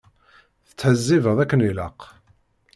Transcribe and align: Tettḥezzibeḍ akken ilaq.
Tettḥezzibeḍ 0.67 1.37
akken 1.39 1.65
ilaq. 1.69 1.99